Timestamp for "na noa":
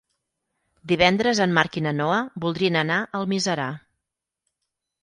1.89-2.17